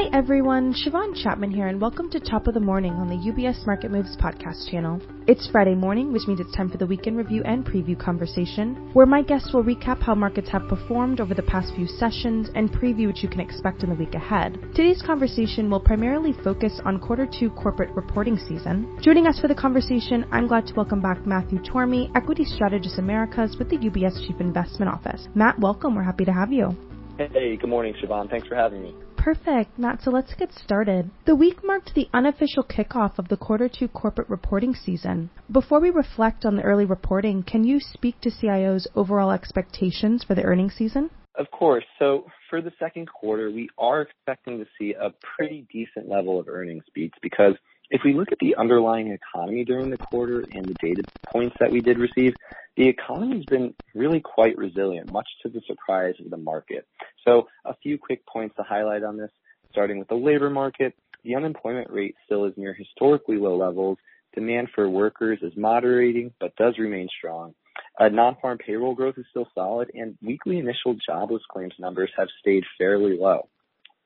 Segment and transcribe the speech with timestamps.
[0.00, 3.66] Hi everyone, Siobhan Chapman here, and welcome to Top of the Morning on the UBS
[3.66, 4.98] Market Moves podcast channel.
[5.26, 9.04] It's Friday morning, which means it's time for the weekend review and preview conversation, where
[9.04, 13.08] my guests will recap how markets have performed over the past few sessions and preview
[13.08, 14.58] what you can expect in the week ahead.
[14.74, 18.98] Today's conversation will primarily focus on quarter two corporate reporting season.
[19.02, 23.58] Joining us for the conversation, I'm glad to welcome back Matthew Tormey, Equity Strategist Americas
[23.58, 25.28] with the UBS Chief Investment Office.
[25.34, 25.94] Matt, welcome.
[25.94, 26.74] We're happy to have you.
[27.18, 28.30] Hey, good morning, Siobhan.
[28.30, 28.94] Thanks for having me.
[29.20, 30.00] Perfect, Matt.
[30.02, 31.10] So let's get started.
[31.26, 35.28] The week marked the unofficial kickoff of the quarter two corporate reporting season.
[35.52, 40.34] Before we reflect on the early reporting, can you speak to CIO's overall expectations for
[40.34, 41.10] the earnings season?
[41.34, 41.84] Of course.
[41.98, 46.48] So for the second quarter, we are expecting to see a pretty decent level of
[46.48, 47.54] earnings beats because
[47.90, 51.72] if we look at the underlying economy during the quarter and the data points that
[51.72, 52.34] we did receive,
[52.76, 56.86] the economy's been really quite resilient, much to the surprise of the market.
[57.26, 59.30] So a few quick points to highlight on this,
[59.72, 60.94] starting with the labor market.
[61.24, 63.98] The unemployment rate still is near historically low levels.
[64.34, 67.54] Demand for workers is moderating, but does remain strong.
[67.98, 72.62] Uh, non-farm payroll growth is still solid, and weekly initial jobless claims numbers have stayed
[72.78, 73.48] fairly low.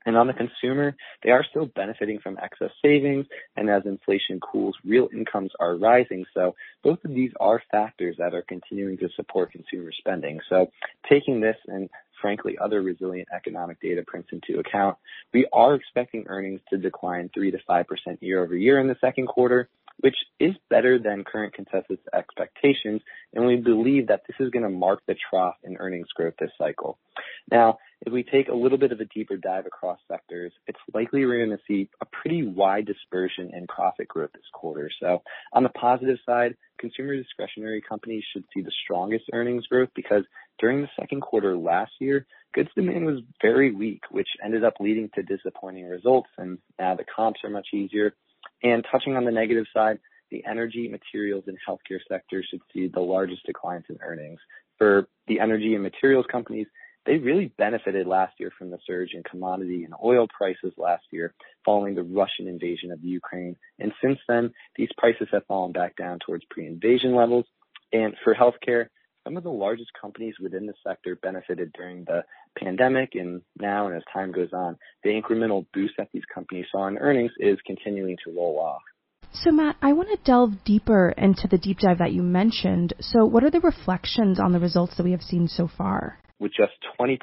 [0.05, 3.25] And on the consumer, they are still benefiting from excess savings,
[3.55, 6.25] and as inflation cools, real incomes are rising.
[6.33, 10.39] So both of these are factors that are continuing to support consumer spending.
[10.49, 10.71] So
[11.09, 11.89] taking this and
[12.21, 14.97] frankly other resilient economic data prints into account,
[15.33, 17.85] we are expecting earnings to decline 3 to 5%
[18.21, 23.01] year over year in the second quarter, which is better than current consensus expectations,
[23.33, 26.51] and we believe that this is going to mark the trough in earnings growth this
[26.57, 26.97] cycle.
[27.49, 31.25] Now, if we take a little bit of a deeper dive across sectors, it's likely
[31.25, 34.89] we're going to see a pretty wide dispersion in profit growth this quarter.
[34.99, 35.21] So
[35.53, 40.23] on the positive side, consumer discretionary companies should see the strongest earnings growth because
[40.59, 45.09] during the second quarter last year, goods demand was very weak, which ended up leading
[45.15, 46.29] to disappointing results.
[46.37, 48.13] And now the comps are much easier.
[48.63, 49.99] And touching on the negative side,
[50.31, 54.39] the energy, materials, and healthcare sectors should see the largest declines in earnings.
[54.77, 56.67] For the energy and materials companies,
[57.05, 61.33] they really benefited last year from the surge in commodity and oil prices last year
[61.63, 63.55] following the Russian invasion of Ukraine.
[63.79, 67.45] And since then, these prices have fallen back down towards pre-invasion levels.
[67.93, 68.87] And for healthcare,
[69.23, 72.23] some of the largest companies within the sector benefited during the
[72.57, 76.87] pandemic and now and as time goes on, the incremental boost that these companies saw
[76.87, 78.81] in earnings is continuing to roll off.
[79.33, 82.93] So, Matt, I want to delve deeper into the deep dive that you mentioned.
[83.01, 86.19] So, what are the reflections on the results that we have seen so far?
[86.39, 87.17] With just 20%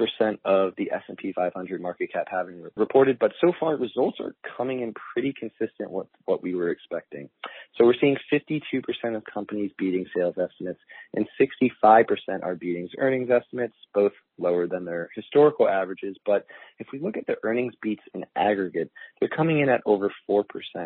[0.44, 4.94] of the S&P 500 market cap having reported, but so far results are coming in
[5.12, 7.28] pretty consistent with what we were expecting.
[7.76, 8.82] So we're seeing 52%
[9.16, 10.80] of companies beating sales estimates
[11.14, 12.06] and 65%
[12.42, 16.16] are beating earnings estimates, both lower than their historical averages.
[16.24, 16.46] But
[16.78, 18.90] if we look at the earnings beats in aggregate,
[19.20, 20.44] they're coming in at over 4%,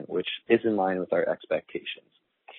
[0.09, 2.11] which is in line with our expectations.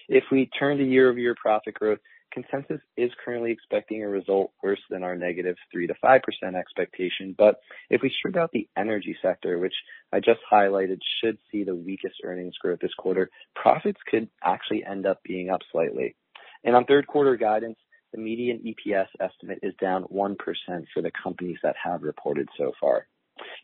[0.08, 2.00] If we turn to year-over-year profit growth,
[2.32, 6.20] consensus is currently expecting a result worse than our negative 3 to 5%
[6.56, 7.36] expectation.
[7.38, 9.74] But if we strip out the energy sector, which
[10.12, 15.06] I just highlighted should see the weakest earnings growth this quarter, profits could actually end
[15.06, 16.16] up being up slightly.
[16.64, 17.78] And on third quarter guidance,
[18.14, 20.38] the median EPS estimate is down 1%
[20.94, 23.08] for the companies that have reported so far.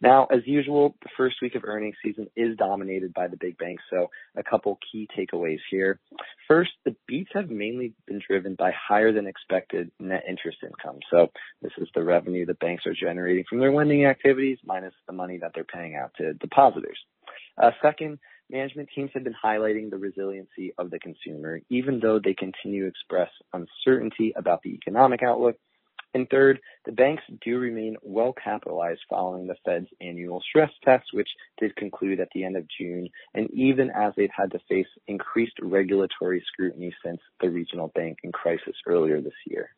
[0.02, 3.84] Now, as usual, the first week of earnings season is dominated by the big banks,
[3.90, 6.00] so a couple key takeaways here.
[6.48, 11.00] First, the beats have mainly been driven by higher than expected net interest income.
[11.12, 11.28] So
[11.62, 15.38] this is the revenue the banks are generating from their lending activities minus the money
[15.40, 16.98] that they're paying out to depositors.
[17.62, 22.34] Uh, second, management teams have been highlighting the resiliency of the consumer, even though they
[22.34, 25.56] continue to express uncertainty about the economic outlook
[26.30, 31.30] third, the banks do remain well capitalized following the Fed's annual stress test, which
[31.60, 35.58] did conclude at the end of June, and even as they've had to face increased
[35.62, 39.70] regulatory scrutiny since the regional banking crisis earlier this year.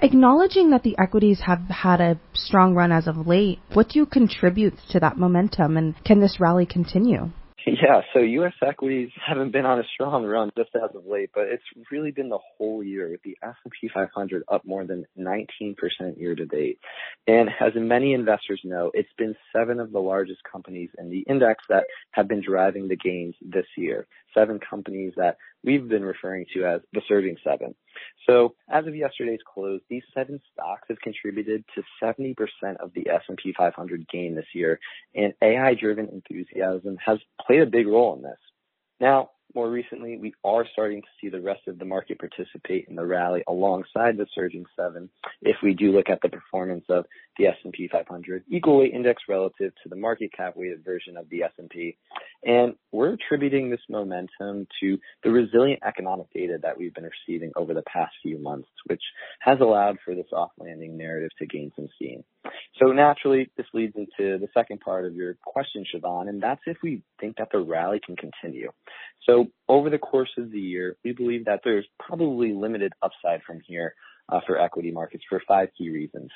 [0.00, 4.04] Acknowledging that the equities have had a strong run as of late, what do you
[4.04, 7.30] contribute to that momentum and can this rally continue?
[7.82, 8.52] Yeah, so U.S.
[8.64, 12.28] equities haven't been on a strong run just as of late, but it's really been
[12.28, 15.74] the whole year with the S&P 500 up more than 19%
[16.16, 16.78] year to date.
[17.26, 21.64] And as many investors know, it's been seven of the largest companies in the index
[21.68, 24.06] that have been driving the gains this year.
[24.32, 25.36] Seven companies that
[25.66, 27.74] we've been referring to as the surging seven.
[28.26, 32.34] So as of yesterday's close, these seven stocks have contributed to 70%
[32.80, 34.78] of the S&P 500 gain this year,
[35.14, 38.38] and AI-driven enthusiasm has played a big role in this.
[39.00, 42.96] Now, more recently, we are starting to see the rest of the market participate in
[42.96, 45.08] the rally alongside the surging seven.
[45.40, 47.06] If we do look at the performance of
[47.38, 51.42] the S&P 500 equal weight index relative to the market cap weighted version of the
[51.42, 51.96] S&P.
[52.44, 57.74] And we're attributing this momentum to the resilient economic data that we've been receiving over
[57.74, 59.02] the past few months, which
[59.40, 62.24] has allowed for this soft landing narrative to gain some steam.
[62.80, 66.76] So naturally, this leads into the second part of your question, Siobhan, and that's if
[66.82, 68.70] we think that the rally can continue.
[69.28, 73.60] So over the course of the year, we believe that there's probably limited upside from
[73.66, 73.94] here
[74.28, 76.30] uh, for equity markets for five key reasons.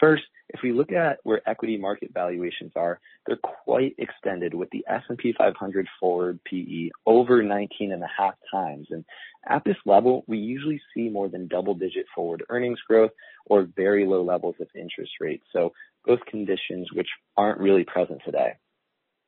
[0.00, 4.84] First, if we look at where equity market valuations are, they're quite extended with the
[4.88, 8.88] S&P 500 forward PE over 19 and a half times.
[8.90, 9.04] And
[9.48, 13.12] at this level, we usually see more than double digit forward earnings growth
[13.46, 15.44] or very low levels of interest rates.
[15.52, 15.72] So
[16.04, 18.54] both conditions which aren't really present today.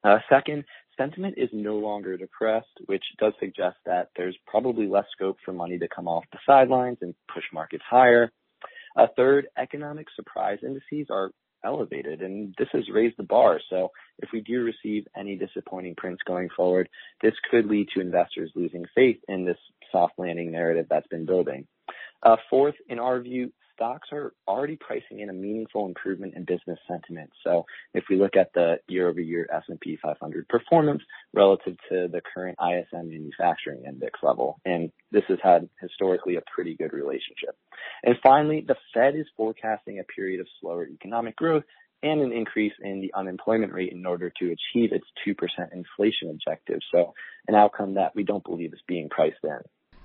[0.05, 0.65] Uh, second,
[0.97, 5.79] sentiment is no longer depressed, which does suggest that there's probably less scope for money
[5.79, 8.33] to come off the sidelines and push markets higher.
[8.97, 11.31] A third, economic surprise indices are
[11.65, 13.61] elevated, and this has raised the bar.
[13.71, 16.89] So if we do receive any disappointing prints going forward,
[17.23, 19.59] this could lead to investors losing faith in this
[19.91, 21.67] soft landing narrative that's been building.
[22.23, 26.79] Uh, fourth, in our view, stocks are already pricing in a meaningful improvement in business
[26.87, 27.31] sentiment.
[27.45, 27.65] So
[27.95, 31.03] if we look at the year-over-year S&P 500 performance
[31.35, 36.75] relative to the current ISM manufacturing index level, and this has had historically a pretty
[36.77, 37.57] good relationship.
[38.03, 41.65] And finally, the Fed is forecasting a period of slower economic growth
[42.03, 45.35] and an increase in the unemployment rate in order to achieve its 2%
[45.73, 46.81] inflation objective.
[46.93, 47.15] So
[47.47, 49.59] an outcome that we don't believe is being priced in.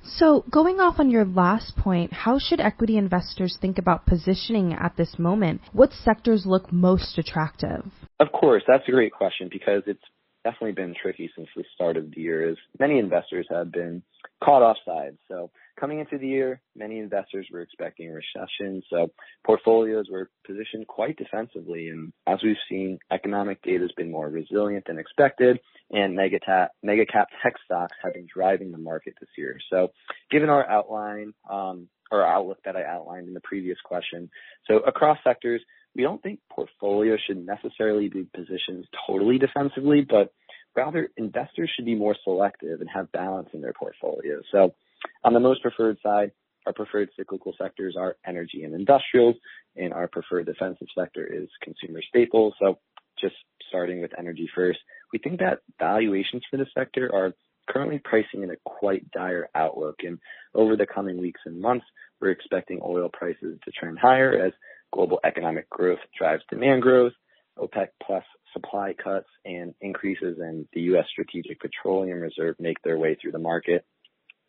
[0.03, 4.95] So, going off on your last point, how should equity investors think about positioning at
[4.95, 5.59] this moment?
[5.73, 7.83] What sectors look most attractive?
[8.19, 10.03] Of course, that's a great question because it's
[10.47, 14.01] definitely been tricky since the start of the year as many investors have been
[14.41, 15.17] caught offside.
[15.27, 18.81] So coming into the year, many investors were expecting a recession.
[18.89, 19.11] So
[19.45, 21.89] portfolios were positioned quite defensively.
[21.89, 25.59] And as we've seen, economic data has been more resilient than expected
[25.91, 29.59] and mega, ta- mega cap tech stocks have been driving the market this year.
[29.69, 29.89] So
[30.31, 34.29] given our outline, um, or outlook that I outlined in the previous question.
[34.65, 35.61] So across sectors,
[35.95, 40.31] we don't think portfolios should necessarily be positioned totally defensively, but
[40.75, 44.43] rather investors should be more selective and have balance in their portfolios.
[44.51, 44.75] So
[45.23, 46.31] on the most preferred side,
[46.65, 49.35] our preferred cyclical sectors are energy and industrials,
[49.75, 52.53] and our preferred defensive sector is consumer staples.
[52.59, 52.77] So
[53.19, 53.35] just
[53.69, 54.79] starting with energy first,
[55.11, 57.33] we think that valuations for the sector are
[57.69, 59.95] currently pricing in a quite dire outlook.
[60.03, 60.19] And
[60.53, 61.85] over the coming weeks and months,
[62.19, 64.53] we're expecting oil prices to trend higher as
[64.91, 67.13] global economic growth drives demand growth,
[67.57, 68.23] OPEC plus
[68.53, 71.05] supply cuts, and increases in the U.S.
[71.11, 73.85] Strategic Petroleum Reserve make their way through the market.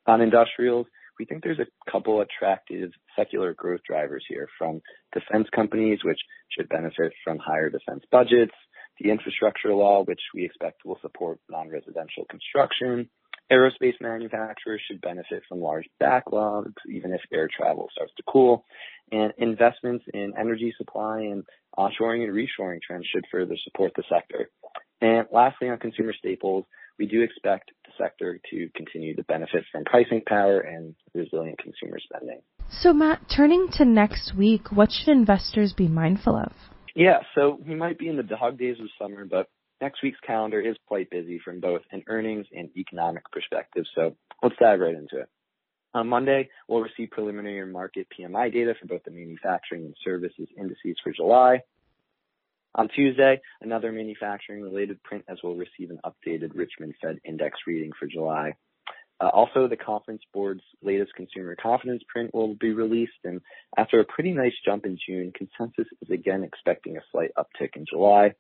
[0.07, 0.87] On industrials,
[1.19, 4.81] we think there's a couple attractive secular growth drivers here from
[5.13, 6.21] defense companies, which
[6.51, 8.55] should benefit from higher defense budgets,
[9.01, 13.09] the infrastructure law, which we expect will support non-residential construction,
[13.51, 18.65] Aerospace manufacturers should benefit from large backlogs, even if air travel starts to cool.
[19.11, 21.45] And investments in energy supply and
[21.79, 24.51] offshoring and reshoring trends should further support the sector.
[25.01, 26.67] And lastly, on consumer staples,
[26.99, 31.99] we do expect the sector to continue to benefit from pricing power and resilient consumer
[32.01, 32.41] spending.
[32.71, 36.53] So, Matt, turning to next week, what should investors be mindful of?
[36.95, 39.49] Yeah, so we might be in the dog days of summer, but
[39.81, 44.57] next week's calendar is quite busy from both an earnings and economic perspective, so let's
[44.61, 45.29] dive right into it.
[45.95, 50.97] On Monday, we'll receive preliminary Markit PMI data for both the manufacturing and services indices
[51.03, 51.63] for July.
[52.75, 57.91] On Tuesday, another manufacturing related print as we'll receive an updated Richmond Fed index reading
[57.99, 58.55] for July.
[59.21, 63.41] Uh, also, the Conference Board's latest consumer confidence print will be released, and
[63.77, 67.85] after a pretty nice jump in June, consensus is again expecting a slight uptick in
[67.89, 68.35] July.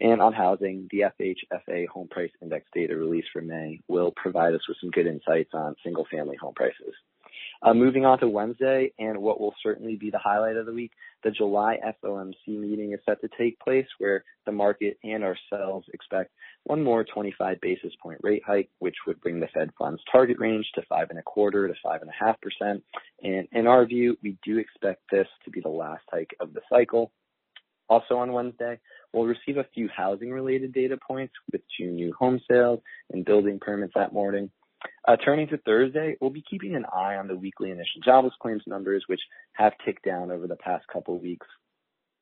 [0.00, 4.66] And on housing, the FHFA home price index data released for May will provide us
[4.66, 6.94] with some good insights on single family home prices.
[7.62, 10.90] Uh, moving on to Wednesday, and what will certainly be the highlight of the week,
[11.22, 16.32] the July FOMC meeting is set to take place where the market and ourselves expect
[16.64, 20.66] one more 25 basis point rate hike, which would bring the Fed funds target range
[20.74, 22.82] to five and a quarter to five and a half percent.
[23.22, 26.62] And in our view, we do expect this to be the last hike of the
[26.68, 27.12] cycle.
[27.88, 28.78] Also on Wednesday,
[29.12, 33.58] we'll receive a few housing related data points with June new home sales and building
[33.60, 34.50] permits that morning.
[35.06, 38.62] Uh, turning to Thursday, we'll be keeping an eye on the weekly initial jobless claims
[38.66, 39.20] numbers, which
[39.52, 41.46] have ticked down over the past couple weeks.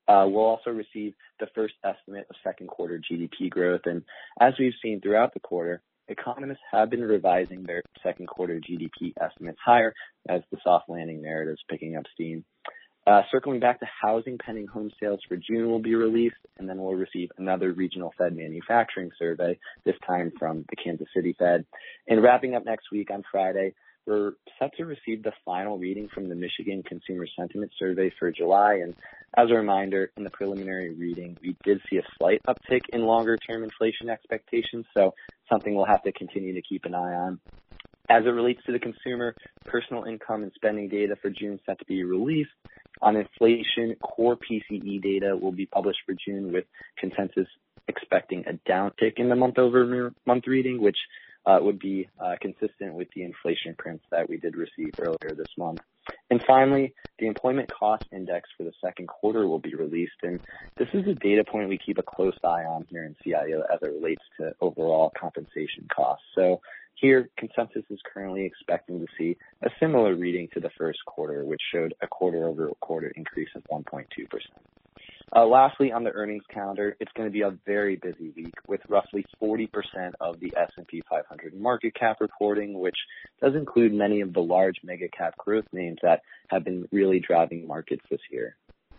[0.09, 3.83] Uh, we'll also receive the first estimate of second quarter GDP growth.
[3.85, 4.03] And
[4.41, 9.61] as we've seen throughout the quarter, economists have been revising their second quarter GDP estimates
[9.65, 9.95] higher
[10.29, 12.45] as the soft landing narrative is picking up steam.
[13.07, 16.79] Uh, circling back to housing, pending home sales for June will be released, and then
[16.79, 21.65] we'll receive another regional Fed manufacturing survey, this time from the Kansas City Fed.
[22.07, 23.73] And wrapping up next week on Friday,
[24.07, 28.81] we're set to receive the final reading from the Michigan Consumer Sentiment Survey for July.
[28.83, 28.95] And
[29.37, 33.37] as a reminder, in the preliminary reading, we did see a slight uptick in longer
[33.37, 34.87] term inflation expectations.
[34.97, 35.15] So
[35.49, 37.41] something we'll have to continue to keep an eye on.
[38.11, 39.37] As it relates to the consumer,
[39.67, 42.51] personal income and spending data for June set to be released.
[43.03, 46.65] On inflation, core PCE data will be published for June with
[46.99, 47.47] consensus
[47.87, 50.99] expecting a downtick in the month over month reading, which
[51.47, 55.47] uh, would be uh, consistent with the inflation prints that we did receive earlier this
[55.57, 55.79] month.
[56.31, 60.41] And finally, the employment cost index for the second quarter will be released, and
[60.77, 63.79] this is a data point we keep a close eye on here in CIO as
[63.83, 66.25] it relates to overall compensation costs.
[66.35, 66.61] So
[66.95, 71.61] here, consensus is currently expecting to see a similar reading to the first quarter, which
[71.73, 74.07] showed a quarter-over-quarter increase of 1.2%.
[75.35, 78.81] Uh, lastly, on the earnings calendar, it's going to be a very busy week with
[78.89, 79.69] roughly 40%
[80.21, 82.97] of the S&P 500 market cap reporting, which
[83.41, 87.67] does include many of the large mega cap growth names that have been really driving
[87.67, 88.57] markets this year.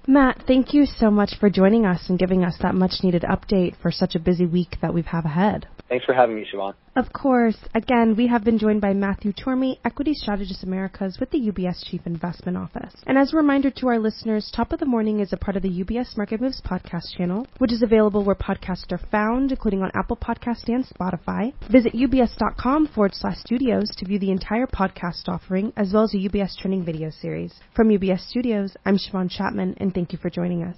[0.07, 3.75] Matt, thank you so much for joining us and giving us that much needed update
[3.81, 5.67] for such a busy week that we have ahead.
[5.91, 6.73] Thanks for having me, Siobhan.
[6.95, 7.57] Of course.
[7.75, 11.99] Again, we have been joined by Matthew Tormey, Equity Strategist Americas with the UBS Chief
[12.05, 12.93] Investment Office.
[13.07, 15.63] And as a reminder to our listeners, Top of the Morning is a part of
[15.63, 19.91] the UBS Market Moves podcast channel, which is available where podcasts are found, including on
[19.93, 21.51] Apple Podcast and Spotify.
[21.69, 26.19] Visit ubs.com forward slash studios to view the entire podcast offering, as well as a
[26.19, 27.53] UBS trending video series.
[27.75, 30.77] From UBS Studios, I'm Siobhan Chapman, and thank you for joining us.